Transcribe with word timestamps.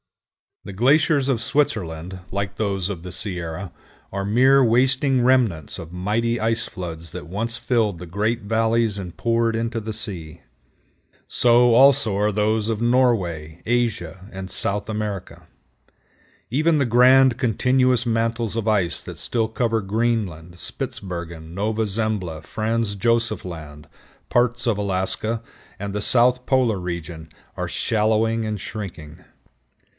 The 0.63 0.73
glaciers 0.73 1.27
of 1.27 1.41
Switzerland, 1.41 2.19
like 2.31 2.55
those 2.57 2.89
of 2.89 3.01
the 3.01 3.11
Sierra, 3.11 3.71
are 4.11 4.25
mere 4.25 4.63
wasting 4.63 5.23
remnants 5.23 5.77
of 5.79 5.91
mighty 5.91 6.39
ice 6.39 6.65
floods 6.67 7.11
that 7.13 7.27
once 7.27 7.57
filled 7.57 7.97
the 7.97 8.05
great 8.07 8.41
valleys 8.43 8.97
and 8.99 9.15
poured 9.15 9.55
into 9.55 9.79
the 9.79 9.93
sea. 9.93 10.41
So, 11.27 11.73
also, 11.73 12.15
are 12.15 12.31
those 12.31 12.67
of 12.67 12.79
Norway, 12.81 13.61
Asia, 13.65 14.27
and 14.31 14.51
South 14.51 14.87
America. 14.89 15.47
Even 16.51 16.77
the 16.77 16.85
grand 16.85 17.37
continuous 17.39 18.05
mantles 18.05 18.55
of 18.55 18.67
ice 18.67 19.01
that 19.01 19.17
still 19.19 19.47
cover 19.47 19.81
Greenland, 19.81 20.55
Spitsbergen, 20.57 21.53
Nova 21.55 21.85
Zembla, 21.87 22.43
Franz 22.43 22.93
Joseph 22.95 23.45
Land, 23.45 23.87
parts 24.29 24.67
of 24.67 24.77
Alaska, 24.79 25.41
and 25.79 25.93
the 25.93 26.01
south 26.01 26.45
polar 26.45 26.79
region 26.79 27.29
are 27.57 27.67
shallowing 27.67 28.45
and 28.45 28.59
shrinking. 28.59 29.23